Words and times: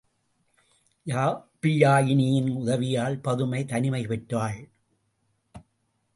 யாப்பியாயினியின் 1.05 2.49
உதவியால் 2.55 3.19
பதுமை 3.19 3.65
தனிமை 3.65 4.05
பெற்றாள். 4.05 4.59